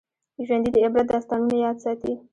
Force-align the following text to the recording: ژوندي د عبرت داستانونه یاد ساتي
ژوندي 0.45 0.69
د 0.73 0.77
عبرت 0.85 1.07
داستانونه 1.09 1.55
یاد 1.65 1.77
ساتي 1.83 2.13